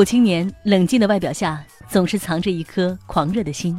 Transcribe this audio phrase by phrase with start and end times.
[0.00, 3.78] 古青年冷静的外表下，总是藏着一颗狂热的心。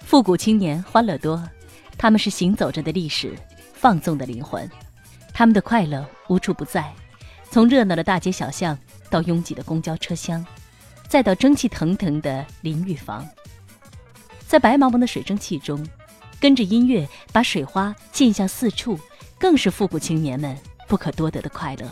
[0.00, 1.46] 复古青年欢乐多，
[1.98, 3.34] 他们是行走着的历史，
[3.74, 4.66] 放纵的灵魂。
[5.34, 6.90] 他们的快乐无处不在，
[7.50, 8.78] 从热闹的大街小巷，
[9.10, 10.42] 到拥挤的公交车厢，
[11.06, 13.28] 再到蒸汽腾腾的淋浴房。
[14.48, 15.86] 在白茫茫的水蒸气中，
[16.40, 18.98] 跟着音乐把水花溅向四处，
[19.38, 20.56] 更是复古青年们
[20.88, 21.86] 不可多得的快乐。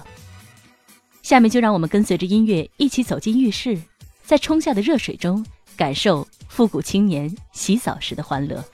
[1.28, 3.78] 下面就让我们跟随着音乐一起走进浴室，
[4.22, 5.44] 在冲下的热水中
[5.76, 8.64] 感受复古青年洗澡时的欢乐。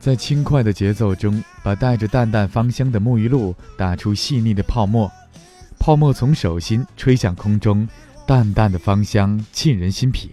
[0.00, 5.12] 在轻快的节奏中，把带着淡淡芳香的沐浴露打出细腻的泡沫，
[5.78, 7.86] 泡沫从手心吹向空中，
[8.26, 10.30] 淡淡的芳香沁人心脾。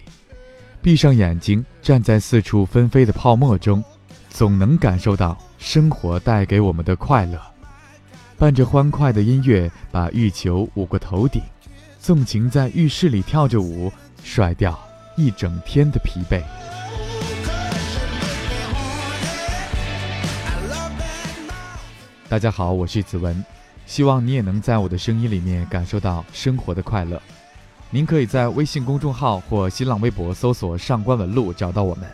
[0.82, 3.84] 闭上眼睛，站在四处纷飞的泡沫中，
[4.30, 7.38] 总能感受到生活带给我们的快乐。
[8.38, 11.42] 伴着欢快的音乐，把浴球捂过头顶，
[12.00, 13.92] 纵情在浴室里跳着舞，
[14.24, 14.80] 甩掉
[15.18, 16.44] 一整天的疲惫。
[22.30, 23.44] 大家好，我是子文，
[23.88, 27.20] 希望你也能在我的声音里面感受到生活的快乐。
[27.90, 32.08] 您可以在微信公众号或新浪微博搜索“上官文露”找到我们。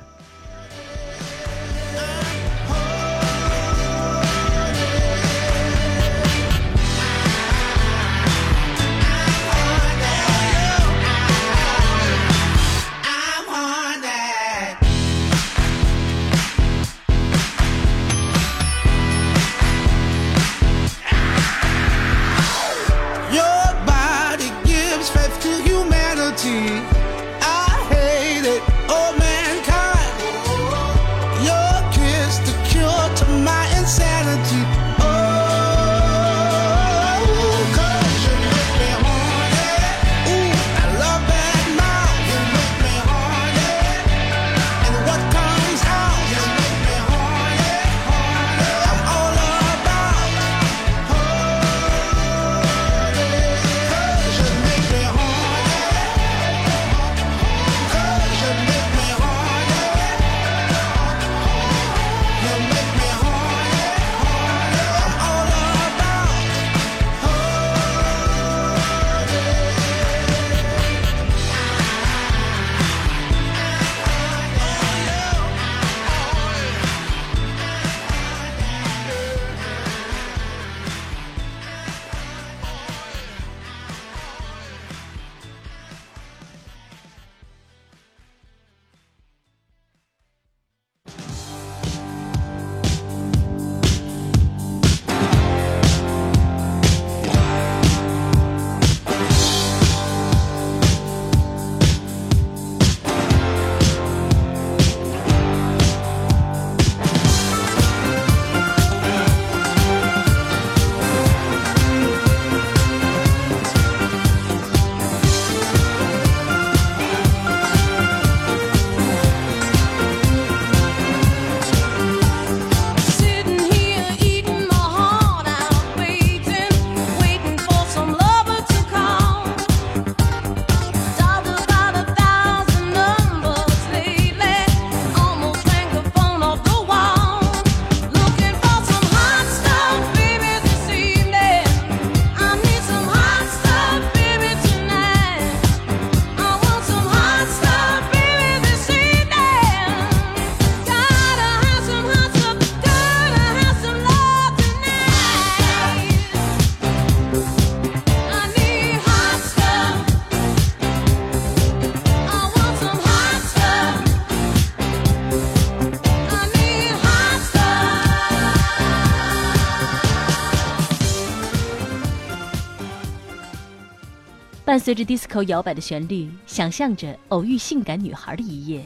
[174.84, 178.86] 随着 disco 摇摆的旋律，想象着偶遇性感女孩的一夜。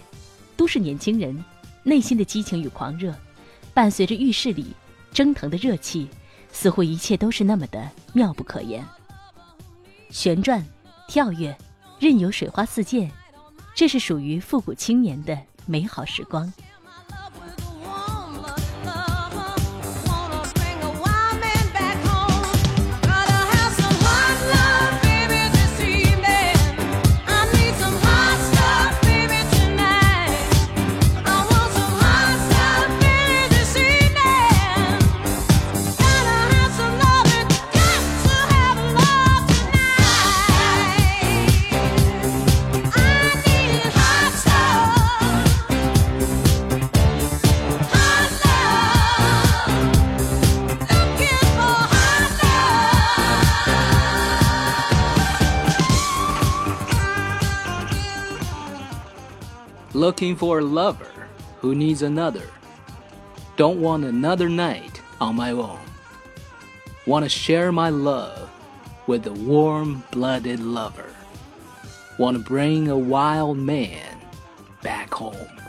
[0.56, 1.44] 都市年轻人
[1.82, 3.12] 内心的激情与狂热，
[3.74, 4.68] 伴随着浴室里
[5.12, 6.08] 蒸腾的热气，
[6.52, 8.86] 似乎一切都是那么的妙不可言。
[10.12, 10.64] 旋转、
[11.08, 11.58] 跳跃，
[11.98, 13.10] 任由水花四溅，
[13.74, 15.36] 这是属于复古青年的
[15.66, 16.54] 美好时光。
[60.08, 61.28] Looking for a lover
[61.60, 62.50] who needs another.
[63.58, 65.82] Don't want another night on my own.
[67.06, 68.50] Want to share my love
[69.06, 71.14] with a warm blooded lover.
[72.18, 74.18] Want to bring a wild man
[74.82, 75.60] back home.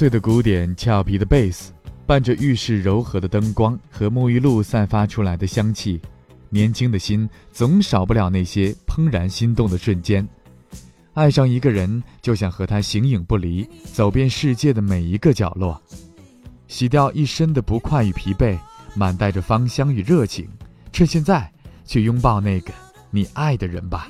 [0.00, 1.74] 脆的鼓点，俏皮的贝斯，
[2.06, 6.00] 伴着浴室柔和的灯光和沐浴露散发出来的香气，
[6.48, 10.26] 年轻的心总少不了那些怦然心动的瞬间。
[11.12, 15.78] 爱上一个人，就想和他形影不离，走遍世界的每一个角落，
[16.66, 18.56] 洗掉一身的不快与疲惫，
[18.94, 20.48] 满带着芳香与热情。
[20.94, 21.52] 趁现在，
[21.84, 22.72] 去拥抱那个
[23.10, 24.08] 你爱的人吧。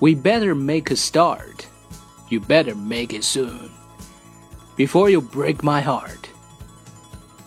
[0.00, 1.66] We better make a start.
[2.28, 3.70] You better make it soon.
[4.76, 6.30] Before you break my heart,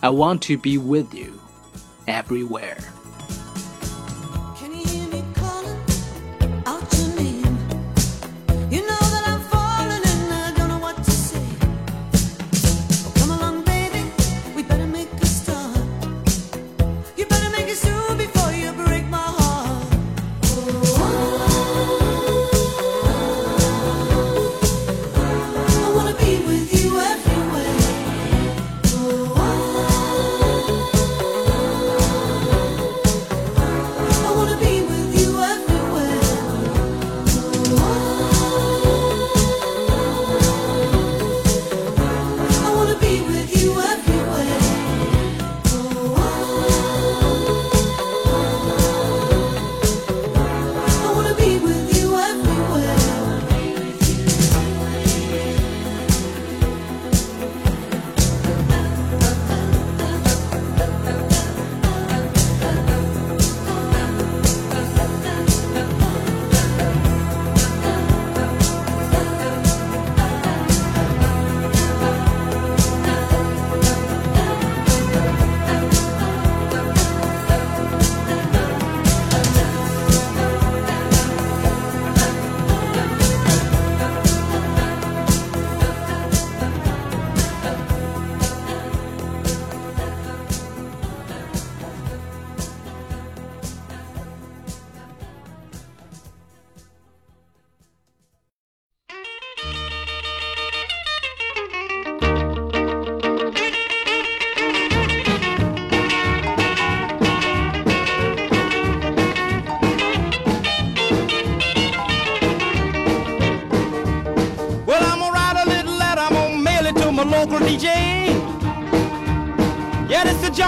[0.02, 1.40] I want to be with you
[2.06, 2.92] everywhere.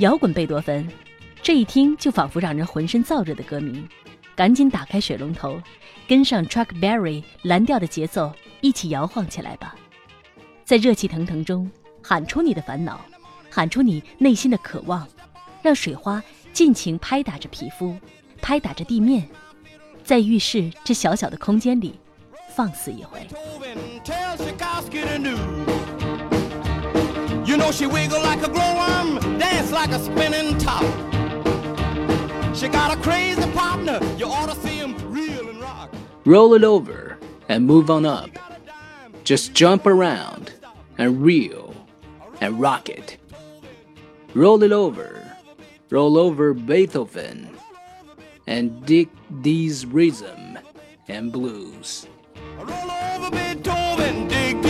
[0.00, 0.88] 摇滚贝多芬，
[1.42, 3.86] 这一听就仿佛让人浑身燥热的歌名。
[4.34, 5.60] 赶紧打开水龙头，
[6.08, 9.74] 跟上 Chuck Berry 蓝调的节奏，一起摇晃起来吧！
[10.64, 11.70] 在热气腾腾中，
[12.02, 12.98] 喊出你的烦恼，
[13.50, 15.06] 喊出你内心的渴望，
[15.60, 17.94] 让水花尽情拍打着皮肤，
[18.40, 19.28] 拍打着地面，
[20.02, 22.00] 在浴室这小小的空间里，
[22.56, 23.20] 放肆一回。
[27.50, 30.84] You know she wiggle like a glowworm, dance like a spinning top.
[32.54, 35.92] She got a crazy partner, you ought to see him reel and rock.
[36.24, 38.30] Roll it over and move on up.
[39.24, 40.52] Just jump around
[40.96, 41.74] and reel
[42.40, 43.18] and rock it.
[44.32, 45.20] Roll it over,
[45.90, 47.50] roll over Beethoven,
[48.46, 49.08] and dig
[49.42, 50.56] these rhythm
[51.08, 52.06] and blues.
[52.60, 54.69] Roll over Beethoven, dig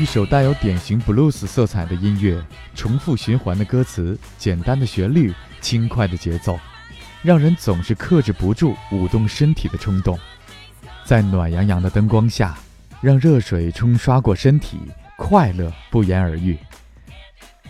[0.00, 2.42] 一首带有典型布鲁斯色彩的音乐，
[2.74, 5.30] 重复循环的歌词，简单的旋律，
[5.60, 6.58] 轻快的节奏，
[7.22, 10.18] 让人总是克制不住舞动身体的冲动。
[11.04, 12.58] 在暖洋洋的灯光下，
[13.02, 14.78] 让热水冲刷过身体，
[15.18, 16.56] 快乐不言而喻。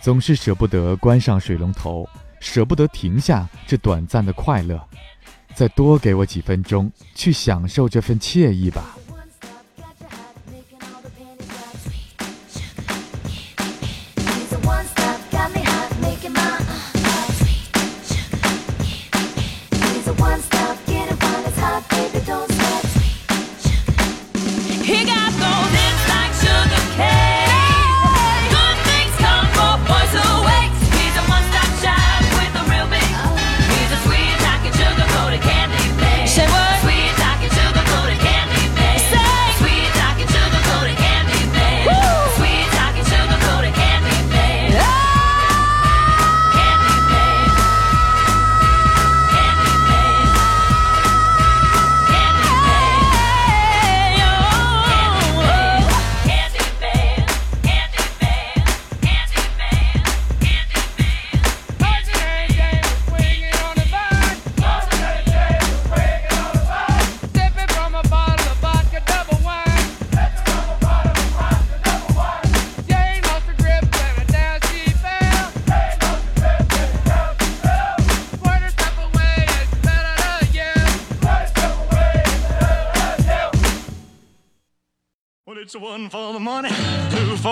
[0.01, 4.81] 总是舍不得关上水龙头，舍不得停下这短暂的快乐。
[5.53, 8.97] 再多给我几分钟，去享受这份惬意吧。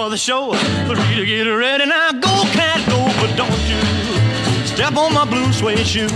[0.08, 1.84] For the show, to get ready.
[1.84, 3.80] Now go, cat, go, but don't you
[4.64, 6.08] step on my blue suede shoe.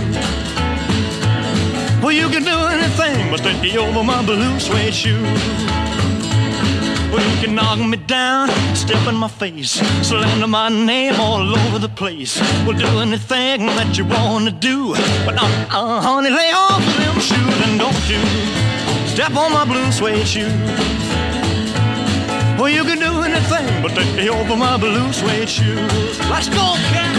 [2.01, 5.21] Well, you can do anything but stay over my blue suede shoe.
[7.11, 9.73] Well, you can knock me down, step in my face,
[10.07, 12.39] slander my name all over the place.
[12.65, 14.93] Well, do anything that you wanna do,
[15.25, 18.21] but uh, uh, honey, lay off of them shoes and don't you
[19.07, 21.02] step on my blue suede shoe.
[22.55, 26.19] Well, you can do anything but stay over my blue suede shoes.
[26.29, 27.17] Let's go, cat.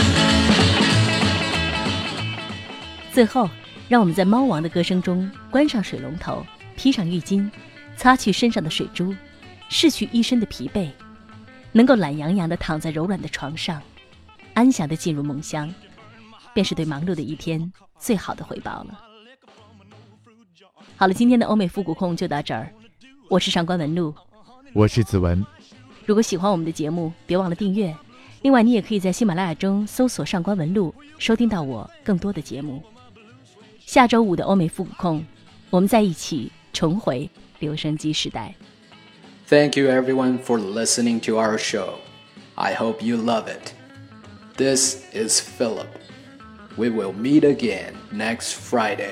[3.12, 3.50] 最后，
[3.88, 7.50] 让我们在猫王的歌声中关上水龙头，披上浴巾，
[7.96, 9.12] 擦去身上的水珠，
[9.68, 10.88] 拭去一身的疲惫，
[11.72, 13.82] 能够懒洋洋地躺在柔软的床上，
[14.54, 15.72] 安详地进入梦乡，
[16.54, 19.00] 便是对忙碌的一天最好的回报了。
[20.96, 22.72] 好了，今天的欧美复古控就到这儿，
[23.28, 24.14] 我是上官文露。
[24.73, 25.45] 我是子文，
[26.05, 27.95] 如果喜欢我们的节目，别忘了订阅。
[28.41, 32.83] 另外，你也可以在喜马拉雅中搜索“上官文露”，收听到我更多的节目。
[33.85, 35.25] 下周五的欧美复古控，
[35.69, 38.53] 我们在一起重回留声机时代。
[39.47, 41.95] Thank you everyone for listening to our show.
[42.55, 43.73] I hope you love it.
[44.55, 45.87] This is Philip.
[46.75, 49.11] We will meet again next Friday.